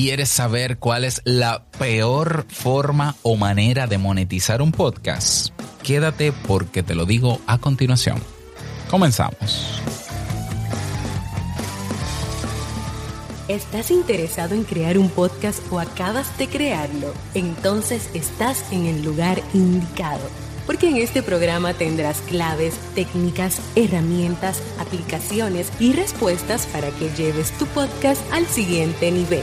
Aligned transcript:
¿Quieres 0.00 0.28
saber 0.28 0.78
cuál 0.78 1.02
es 1.02 1.22
la 1.24 1.64
peor 1.76 2.46
forma 2.48 3.16
o 3.22 3.36
manera 3.36 3.88
de 3.88 3.98
monetizar 3.98 4.62
un 4.62 4.70
podcast? 4.70 5.48
Quédate 5.82 6.30
porque 6.30 6.84
te 6.84 6.94
lo 6.94 7.04
digo 7.04 7.40
a 7.48 7.58
continuación. 7.58 8.22
Comenzamos. 8.88 9.82
¿Estás 13.48 13.90
interesado 13.90 14.54
en 14.54 14.62
crear 14.62 14.98
un 14.98 15.10
podcast 15.10 15.60
o 15.72 15.80
acabas 15.80 16.38
de 16.38 16.46
crearlo? 16.46 17.12
Entonces 17.34 18.08
estás 18.14 18.72
en 18.72 18.86
el 18.86 19.02
lugar 19.02 19.42
indicado 19.52 20.30
porque 20.64 20.90
en 20.90 20.98
este 20.98 21.24
programa 21.24 21.74
tendrás 21.74 22.20
claves, 22.20 22.74
técnicas, 22.94 23.60
herramientas, 23.74 24.62
aplicaciones 24.78 25.72
y 25.80 25.92
respuestas 25.92 26.66
para 26.66 26.90
que 26.90 27.10
lleves 27.16 27.50
tu 27.58 27.66
podcast 27.66 28.22
al 28.32 28.46
siguiente 28.46 29.10
nivel. 29.10 29.42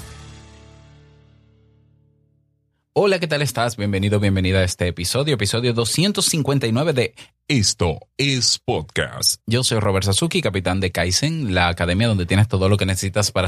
Hola, 2.93 3.19
¿qué 3.19 3.27
tal 3.27 3.41
estás? 3.41 3.77
Bienvenido, 3.77 4.19
bienvenida 4.19 4.59
a 4.59 4.63
este 4.65 4.85
episodio, 4.89 5.35
episodio 5.35 5.71
259 5.71 6.91
de 6.91 7.15
Esto 7.47 7.99
es 8.17 8.59
Podcast. 8.59 9.41
Yo 9.45 9.63
soy 9.63 9.79
Robert 9.79 10.03
Sasuki, 10.03 10.41
capitán 10.41 10.81
de 10.81 10.91
Kaizen, 10.91 11.53
la 11.53 11.69
academia 11.69 12.09
donde 12.09 12.25
tienes 12.25 12.49
todo 12.49 12.67
lo 12.67 12.75
que 12.75 12.85
necesitas 12.85 13.31
para, 13.31 13.47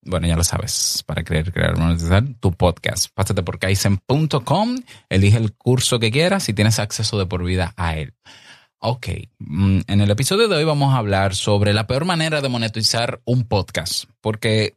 bueno, 0.00 0.26
ya 0.26 0.36
lo 0.36 0.42
sabes, 0.42 1.04
para 1.04 1.22
crear, 1.22 1.52
crear, 1.52 1.76
monetizar 1.76 2.24
tu 2.40 2.52
podcast. 2.52 3.08
Pásate 3.12 3.42
por 3.42 3.58
kaizen.com, 3.58 4.78
elige 5.10 5.36
el 5.36 5.52
curso 5.52 5.98
que 5.98 6.10
quieras 6.10 6.48
y 6.48 6.54
tienes 6.54 6.78
acceso 6.78 7.18
de 7.18 7.26
por 7.26 7.44
vida 7.44 7.74
a 7.76 7.98
él. 7.98 8.14
Ok, 8.78 9.08
mm, 9.38 9.80
en 9.86 10.00
el 10.00 10.10
episodio 10.10 10.48
de 10.48 10.56
hoy 10.56 10.64
vamos 10.64 10.94
a 10.94 10.96
hablar 10.96 11.34
sobre 11.34 11.74
la 11.74 11.86
peor 11.86 12.06
manera 12.06 12.40
de 12.40 12.48
monetizar 12.48 13.20
un 13.26 13.44
podcast, 13.44 14.06
porque 14.22 14.76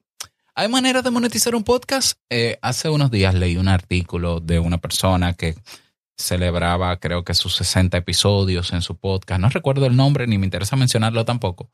¿Hay 0.58 0.70
manera 0.70 1.02
de 1.02 1.12
monetizar 1.12 1.54
un 1.54 1.66
podcast? 1.66 2.18
Eh, 2.30 2.58
hace 2.62 2.88
unos 2.88 3.12
días 3.12 3.36
leí 3.36 3.58
un 3.58 3.68
artículo 3.68 4.40
de 4.40 4.58
una 4.58 4.78
persona 4.78 5.34
que 5.34 5.56
celebraba 6.16 6.98
creo 6.98 7.26
que 7.26 7.34
sus 7.34 7.58
60 7.58 7.98
episodios 7.98 8.72
en 8.72 8.82
su 8.82 8.96
podcast. 8.96 9.42
No 9.42 9.50
recuerdo 9.50 9.86
el 9.86 9.98
nombre 9.98 10.28
ni 10.28 10.38
me 10.38 10.46
interesa 10.46 10.78
mencionarlo 10.78 11.26
tampoco. 11.26 11.72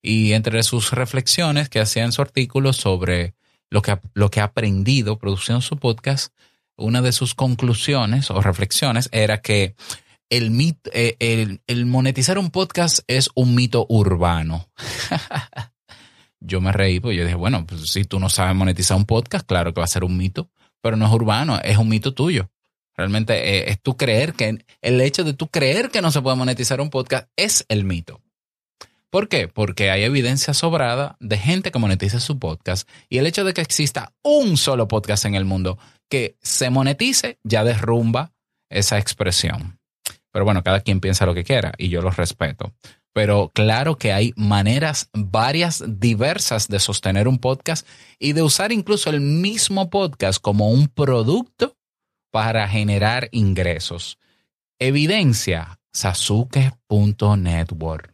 Y 0.00 0.32
entre 0.32 0.62
sus 0.62 0.92
reflexiones 0.92 1.68
que 1.68 1.80
hacía 1.80 2.02
en 2.02 2.12
su 2.12 2.22
artículo 2.22 2.72
sobre 2.72 3.34
lo 3.68 3.82
que, 3.82 3.98
lo 4.14 4.30
que 4.30 4.40
ha 4.40 4.44
aprendido 4.44 5.18
produciendo 5.18 5.60
su 5.60 5.76
podcast, 5.76 6.32
una 6.76 7.02
de 7.02 7.12
sus 7.12 7.34
conclusiones 7.34 8.30
o 8.30 8.40
reflexiones 8.40 9.10
era 9.12 9.42
que 9.42 9.74
el, 10.30 10.50
eh, 10.94 11.16
el, 11.18 11.60
el 11.66 11.84
monetizar 11.84 12.38
un 12.38 12.50
podcast 12.50 13.00
es 13.06 13.28
un 13.34 13.54
mito 13.54 13.84
urbano. 13.90 14.70
yo 16.44 16.60
me 16.60 16.72
reí, 16.72 17.00
porque 17.00 17.16
yo 17.16 17.24
dije, 17.24 17.36
bueno, 17.36 17.66
pues 17.66 17.90
si 17.90 18.04
tú 18.04 18.20
no 18.20 18.28
sabes 18.28 18.54
monetizar 18.54 18.96
un 18.96 19.06
podcast, 19.06 19.46
claro 19.46 19.72
que 19.72 19.80
va 19.80 19.84
a 19.84 19.88
ser 19.88 20.04
un 20.04 20.16
mito, 20.16 20.50
pero 20.80 20.96
no 20.96 21.06
es 21.06 21.12
urbano, 21.12 21.58
es 21.62 21.78
un 21.78 21.88
mito 21.88 22.14
tuyo. 22.14 22.50
Realmente 22.96 23.56
eh, 23.56 23.70
es 23.70 23.80
tú 23.80 23.96
creer 23.96 24.34
que, 24.34 24.64
el 24.82 25.00
hecho 25.00 25.24
de 25.24 25.32
tú 25.32 25.48
creer 25.48 25.90
que 25.90 26.02
no 26.02 26.10
se 26.10 26.22
puede 26.22 26.36
monetizar 26.36 26.80
un 26.80 26.90
podcast 26.90 27.28
es 27.36 27.64
el 27.68 27.84
mito. 27.84 28.20
¿Por 29.10 29.28
qué? 29.28 29.48
Porque 29.48 29.90
hay 29.90 30.02
evidencia 30.02 30.54
sobrada 30.54 31.16
de 31.20 31.38
gente 31.38 31.70
que 31.70 31.78
monetiza 31.78 32.20
su 32.20 32.38
podcast 32.38 32.88
y 33.08 33.18
el 33.18 33.26
hecho 33.26 33.44
de 33.44 33.54
que 33.54 33.60
exista 33.60 34.12
un 34.22 34.56
solo 34.56 34.88
podcast 34.88 35.24
en 35.24 35.34
el 35.34 35.44
mundo 35.44 35.78
que 36.08 36.36
se 36.42 36.68
monetice 36.70 37.38
ya 37.44 37.64
derrumba 37.64 38.32
esa 38.68 38.98
expresión. 38.98 39.78
Pero 40.32 40.44
bueno, 40.44 40.64
cada 40.64 40.80
quien 40.80 41.00
piensa 41.00 41.26
lo 41.26 41.34
que 41.34 41.44
quiera 41.44 41.72
y 41.78 41.88
yo 41.88 42.02
lo 42.02 42.10
respeto 42.10 42.74
pero 43.14 43.50
claro 43.54 43.96
que 43.96 44.12
hay 44.12 44.34
maneras 44.36 45.08
varias, 45.12 45.84
diversas 45.86 46.68
de 46.68 46.80
sostener 46.80 47.28
un 47.28 47.38
podcast 47.38 47.86
y 48.18 48.32
de 48.32 48.42
usar 48.42 48.72
incluso 48.72 49.08
el 49.08 49.20
mismo 49.20 49.88
podcast 49.88 50.42
como 50.42 50.68
un 50.68 50.88
producto 50.88 51.76
para 52.32 52.68
generar 52.68 53.28
ingresos. 53.30 54.18
Evidencia, 54.80 55.78
sasuke.network. 55.92 58.12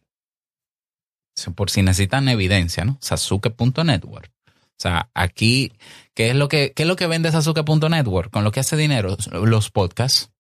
Por 1.55 1.71
si 1.71 1.81
necesitan 1.83 2.29
evidencia, 2.29 2.85
¿no? 2.85 2.99
Sasuke.network. 3.01 4.31
O 4.47 4.77
sea, 4.77 5.09
aquí, 5.15 5.73
¿qué 6.13 6.29
es 6.29 6.37
lo 6.37 6.49
que, 6.49 6.75
qué 6.77 6.83
es 6.83 6.89
lo 6.89 6.97
que 6.97 7.07
vende 7.07 7.33
Sasuke.network? 7.33 8.31
Con 8.31 8.45
lo 8.45 8.53
que 8.53 8.61
hace 8.61 8.77
dinero, 8.77 9.17
los 9.33 9.71
podcasts, 9.71 10.31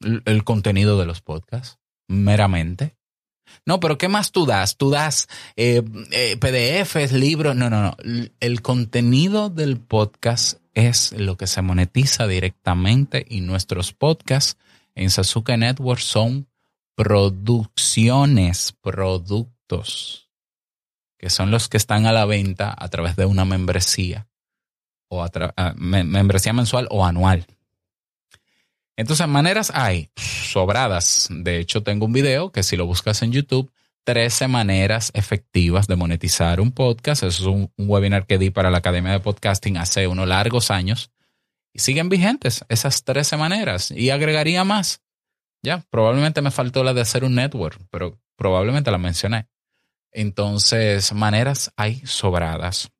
el 0.00 0.44
contenido 0.44 1.00
de 1.00 1.06
los 1.06 1.20
podcasts, 1.20 1.80
meramente. 2.06 2.95
No, 3.66 3.80
pero 3.80 3.98
¿qué 3.98 4.08
más 4.08 4.30
tú 4.30 4.46
das? 4.46 4.76
Tú 4.76 4.90
das 4.90 5.28
eh, 5.56 5.82
eh, 6.12 6.36
PDFs, 6.36 7.12
libros. 7.12 7.56
No, 7.56 7.68
no, 7.68 7.82
no. 7.82 7.96
El 8.38 8.62
contenido 8.62 9.50
del 9.50 9.78
podcast 9.80 10.60
es 10.72 11.12
lo 11.12 11.36
que 11.36 11.48
se 11.48 11.62
monetiza 11.62 12.28
directamente 12.28 13.26
y 13.28 13.40
nuestros 13.40 13.92
podcasts 13.92 14.56
en 14.94 15.10
Sasuke 15.10 15.56
Network 15.56 16.00
son 16.00 16.46
producciones, 16.94 18.72
productos, 18.80 20.30
que 21.18 21.28
son 21.28 21.50
los 21.50 21.68
que 21.68 21.76
están 21.76 22.06
a 22.06 22.12
la 22.12 22.24
venta 22.24 22.74
a 22.76 22.88
través 22.88 23.16
de 23.16 23.26
una 23.26 23.44
membresía 23.44 24.28
o 25.08 25.24
a 25.24 25.74
membresía 25.76 26.52
mensual 26.52 26.86
o 26.90 27.04
anual. 27.04 27.46
Entonces, 28.96 29.28
maneras 29.28 29.70
hay 29.74 30.10
sobradas. 30.16 31.28
De 31.30 31.58
hecho, 31.58 31.82
tengo 31.82 32.06
un 32.06 32.12
video 32.12 32.50
que 32.50 32.62
si 32.62 32.76
lo 32.76 32.86
buscas 32.86 33.22
en 33.22 33.32
YouTube, 33.32 33.70
13 34.04 34.48
maneras 34.48 35.10
efectivas 35.14 35.86
de 35.86 35.96
monetizar 35.96 36.60
un 36.60 36.72
podcast. 36.72 37.24
Eso 37.24 37.42
es 37.42 37.46
un, 37.46 37.72
webinar 37.76 38.26
que 38.26 38.38
di 38.38 38.50
para 38.50 38.70
la 38.70 38.78
Academia 38.78 39.12
de 39.12 39.20
Podcasting 39.20 39.76
hace 39.76 40.06
unos 40.06 40.28
largos 40.28 40.70
años. 40.70 41.10
Y 41.72 41.80
siguen 41.80 42.08
vigentes 42.08 42.64
esas 42.68 43.04
13 43.04 43.36
maneras. 43.36 43.90
Y 43.90 44.10
agregaría 44.10 44.64
más. 44.64 45.02
Ya, 45.62 45.84
probablemente 45.90 46.40
me 46.40 46.50
faltó 46.50 46.84
la 46.84 46.94
de 46.94 47.00
hacer 47.00 47.24
un 47.24 47.34
network, 47.34 47.80
pero 47.90 48.18
probablemente 48.36 48.90
la 48.90 48.98
mencioné. 48.98 49.48
Entonces, 50.12 51.12
maneras 51.12 51.72
hay 51.76 52.00
sobradas. 52.06 52.90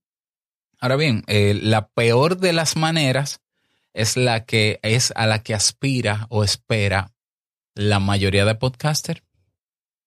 Ahora 0.80 0.96
bien, 0.96 1.22
eh, 1.28 1.58
la 1.62 1.88
peor 1.88 2.36
de 2.36 2.52
las 2.52 2.76
maneras 2.76 3.40
es 3.96 4.18
la 4.18 4.44
que 4.44 4.78
es 4.82 5.12
a 5.16 5.26
la 5.26 5.42
que 5.42 5.54
aspira 5.54 6.26
o 6.28 6.44
espera 6.44 7.14
la 7.74 7.98
mayoría 7.98 8.44
de 8.44 8.54
podcasters. 8.54 9.22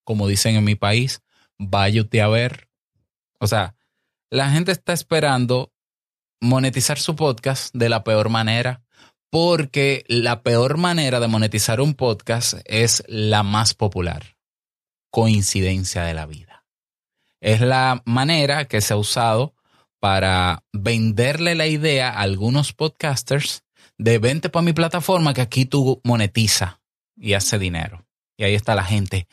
Como 0.04 0.28
dicen 0.28 0.56
en 0.56 0.64
mi 0.64 0.76
país, 0.76 1.22
váyate 1.58 2.22
a 2.22 2.28
ver. 2.28 2.70
O 3.40 3.48
sea, 3.48 3.76
la 4.30 4.52
gente 4.52 4.72
está 4.72 4.94
esperando 4.94 5.74
monetizar 6.40 7.00
su 7.00 7.16
podcast 7.16 7.74
de 7.74 7.90
la 7.90 8.04
peor 8.04 8.30
manera, 8.30 8.84
porque 9.32 10.06
la 10.08 10.44
peor 10.44 10.78
manera 10.78 11.20
de 11.20 11.28
monetizar 11.28 11.82
un 11.82 11.96
podcast 11.96 12.60
es 12.66 13.04
la 13.08 13.42
más 13.42 13.74
popular. 13.74 14.38
Coincidencia 15.10 16.04
de 16.04 16.14
la 16.14 16.28
vida. 16.28 16.64
Es 17.42 17.62
la 17.62 18.04
manera 18.06 18.66
que 18.66 18.82
se 18.82 18.94
ha 18.94 18.98
usado 18.98 19.56
para 20.00 20.64
venderle 20.74 21.56
la 21.56 21.66
idea 21.66 22.10
a 22.10 22.22
algunos 22.22 22.74
podcasters 22.74 23.64
de 24.00 24.18
vente 24.18 24.50
para 24.50 24.64
mi 24.64 24.74
plataforma 24.74 25.34
que 25.36 25.42
aquí 25.42 25.66
tú 25.66 26.02
monetiza 26.04 26.82
y 27.16 27.34
hace 27.34 27.60
dinero. 27.60 28.08
Y 28.38 28.46
ahí 28.46 28.56
está 28.56 28.74
la 28.74 28.84
gente. 28.84 29.28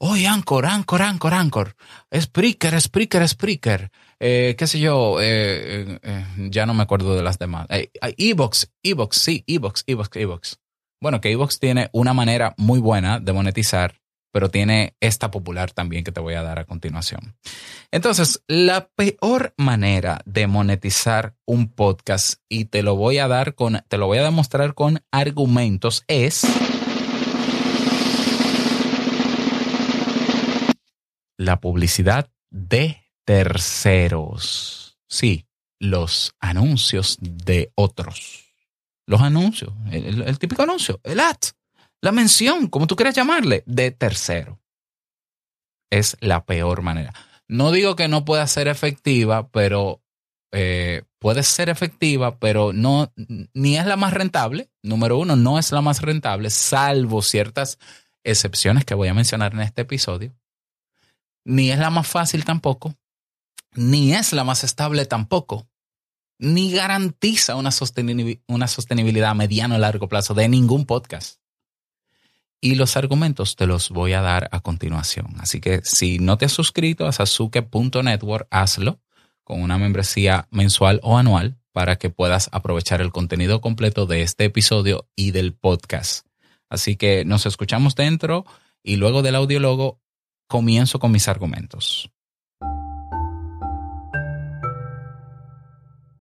Oye, 0.00 0.26
Anchor, 0.26 0.66
Anchor, 0.66 1.02
Anchor, 1.02 1.34
Anchor. 1.34 1.76
Spreaker, 2.14 2.80
Spreaker, 2.80 3.26
Spreaker. 3.26 3.90
Eh, 4.20 4.54
qué 4.58 4.66
sé 4.66 4.80
yo, 4.80 5.20
eh, 5.20 5.98
eh, 6.02 6.24
ya 6.50 6.66
no 6.66 6.74
me 6.74 6.82
acuerdo 6.82 7.16
de 7.16 7.22
las 7.22 7.38
demás. 7.38 7.66
Evox, 8.00 8.70
Evox, 8.82 9.16
sí, 9.16 9.44
Evox, 9.46 9.84
Evox, 9.86 10.16
Evox. 10.16 10.58
Bueno, 11.00 11.20
que 11.20 11.30
Evox 11.30 11.60
tiene 11.60 11.88
una 11.92 12.12
manera 12.12 12.54
muy 12.58 12.80
buena 12.80 13.20
de 13.20 13.32
monetizar 13.32 13.97
pero 14.32 14.50
tiene 14.50 14.94
esta 15.00 15.30
popular 15.30 15.72
también 15.72 16.04
que 16.04 16.12
te 16.12 16.20
voy 16.20 16.34
a 16.34 16.42
dar 16.42 16.58
a 16.58 16.64
continuación. 16.64 17.36
Entonces, 17.90 18.42
la 18.46 18.88
peor 18.88 19.54
manera 19.56 20.20
de 20.24 20.46
monetizar 20.46 21.34
un 21.46 21.70
podcast, 21.72 22.40
y 22.48 22.66
te 22.66 22.82
lo 22.82 22.96
voy 22.96 23.18
a 23.18 23.28
dar 23.28 23.54
con, 23.54 23.82
te 23.88 23.98
lo 23.98 24.06
voy 24.06 24.18
a 24.18 24.24
demostrar 24.24 24.74
con 24.74 25.02
argumentos, 25.10 26.04
es 26.06 26.46
la 31.36 31.60
publicidad 31.60 32.30
de 32.50 33.04
terceros. 33.24 34.98
Sí, 35.08 35.46
los 35.78 36.34
anuncios 36.40 37.16
de 37.20 37.72
otros. 37.74 38.44
Los 39.06 39.22
anuncios, 39.22 39.72
el, 39.90 40.38
típico 40.38 40.62
anuncio, 40.62 41.00
el 41.02 41.18
ad 41.20 41.38
la 42.00 42.12
mención, 42.12 42.68
como 42.68 42.86
tú 42.86 42.96
quieras 42.96 43.14
llamarle, 43.14 43.62
de 43.66 43.90
tercero. 43.90 44.60
Es 45.90 46.16
la 46.20 46.44
peor 46.44 46.82
manera. 46.82 47.12
No 47.48 47.72
digo 47.72 47.96
que 47.96 48.08
no 48.08 48.24
pueda 48.24 48.46
ser 48.46 48.68
efectiva, 48.68 49.48
pero 49.48 50.02
eh, 50.52 51.02
puede 51.18 51.42
ser 51.42 51.68
efectiva, 51.68 52.38
pero 52.38 52.72
no, 52.72 53.12
ni 53.54 53.78
es 53.78 53.86
la 53.86 53.96
más 53.96 54.12
rentable. 54.12 54.70
Número 54.82 55.18
uno, 55.18 55.36
no 55.36 55.58
es 55.58 55.72
la 55.72 55.80
más 55.80 56.02
rentable, 56.02 56.50
salvo 56.50 57.22
ciertas 57.22 57.78
excepciones 58.22 58.84
que 58.84 58.94
voy 58.94 59.08
a 59.08 59.14
mencionar 59.14 59.54
en 59.54 59.60
este 59.60 59.82
episodio. 59.82 60.36
Ni 61.44 61.70
es 61.70 61.78
la 61.78 61.90
más 61.90 62.06
fácil 62.06 62.44
tampoco, 62.44 62.94
ni 63.74 64.12
es 64.12 64.32
la 64.32 64.44
más 64.44 64.64
estable 64.64 65.06
tampoco, 65.06 65.66
ni 66.38 66.70
garantiza 66.70 67.56
una, 67.56 67.70
una 68.46 68.68
sostenibilidad 68.68 69.30
a 69.30 69.34
mediano 69.34 69.76
o 69.76 69.78
largo 69.78 70.08
plazo 70.08 70.34
de 70.34 70.48
ningún 70.48 70.84
podcast. 70.84 71.40
Y 72.60 72.74
los 72.74 72.96
argumentos 72.96 73.54
te 73.56 73.66
los 73.66 73.90
voy 73.90 74.14
a 74.14 74.20
dar 74.20 74.48
a 74.50 74.60
continuación. 74.60 75.36
Así 75.38 75.60
que 75.60 75.80
si 75.84 76.18
no 76.18 76.38
te 76.38 76.46
has 76.46 76.52
suscrito 76.52 77.06
a 77.06 77.12
sasuke.network, 77.12 78.48
hazlo 78.50 79.00
con 79.44 79.62
una 79.62 79.78
membresía 79.78 80.48
mensual 80.50 81.00
o 81.02 81.16
anual 81.16 81.56
para 81.72 81.96
que 81.96 82.10
puedas 82.10 82.48
aprovechar 82.52 83.00
el 83.00 83.12
contenido 83.12 83.60
completo 83.60 84.06
de 84.06 84.22
este 84.22 84.44
episodio 84.44 85.08
y 85.14 85.30
del 85.30 85.54
podcast. 85.54 86.26
Así 86.68 86.96
que 86.96 87.24
nos 87.24 87.46
escuchamos 87.46 87.94
dentro 87.94 88.44
y 88.82 88.96
luego 88.96 89.22
del 89.22 89.36
audiólogo 89.36 90.00
comienzo 90.48 90.98
con 90.98 91.12
mis 91.12 91.28
argumentos. 91.28 92.10